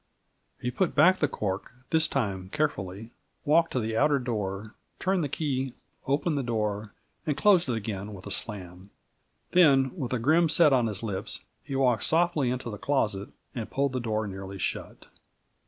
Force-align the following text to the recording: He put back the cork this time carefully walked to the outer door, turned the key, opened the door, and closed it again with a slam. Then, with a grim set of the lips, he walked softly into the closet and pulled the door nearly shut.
He 0.59 0.71
put 0.71 0.95
back 0.95 1.19
the 1.19 1.27
cork 1.27 1.73
this 1.91 2.07
time 2.07 2.49
carefully 2.49 3.11
walked 3.45 3.71
to 3.73 3.79
the 3.79 3.95
outer 3.95 4.17
door, 4.17 4.73
turned 4.97 5.23
the 5.23 5.29
key, 5.29 5.75
opened 6.07 6.39
the 6.39 6.41
door, 6.41 6.91
and 7.27 7.37
closed 7.37 7.69
it 7.69 7.75
again 7.75 8.11
with 8.15 8.25
a 8.25 8.31
slam. 8.31 8.89
Then, 9.51 9.95
with 9.95 10.11
a 10.11 10.17
grim 10.17 10.49
set 10.49 10.73
of 10.73 10.87
the 10.87 11.05
lips, 11.05 11.41
he 11.63 11.75
walked 11.75 12.03
softly 12.03 12.49
into 12.49 12.71
the 12.71 12.79
closet 12.79 13.29
and 13.53 13.69
pulled 13.69 13.93
the 13.93 13.99
door 13.99 14.25
nearly 14.25 14.57
shut. 14.57 15.05